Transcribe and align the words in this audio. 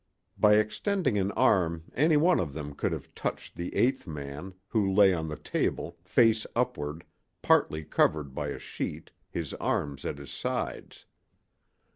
By 0.35 0.55
extending 0.55 1.19
an 1.19 1.31
arm 1.33 1.83
any 1.93 2.17
one 2.17 2.39
of 2.39 2.53
them 2.53 2.73
could 2.73 2.91
have 2.91 3.13
touched 3.13 3.53
the 3.55 3.75
eighth 3.75 4.07
man, 4.07 4.55
who 4.69 4.91
lay 4.91 5.13
on 5.13 5.27
the 5.27 5.35
table, 5.35 5.95
face 6.03 6.47
upward, 6.55 7.03
partly 7.43 7.83
covered 7.83 8.33
by 8.33 8.47
a 8.47 8.57
sheet, 8.57 9.11
his 9.29 9.53
arms 9.53 10.03
at 10.03 10.17
his 10.17 10.31
sides. 10.31 11.05